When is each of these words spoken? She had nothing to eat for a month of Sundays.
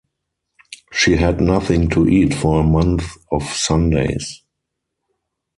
She 0.91 1.17
had 1.17 1.39
nothing 1.39 1.87
to 1.91 2.09
eat 2.09 2.33
for 2.33 2.59
a 2.59 2.63
month 2.63 3.03
of 3.31 3.43
Sundays. 3.43 4.41